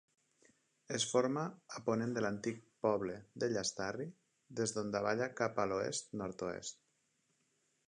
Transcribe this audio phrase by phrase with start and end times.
[0.95, 1.43] Es forma
[1.79, 4.09] a ponent de l'antic poble de Llastarri,
[4.61, 6.85] des d'on davalla cap a l'oest-nord-oest.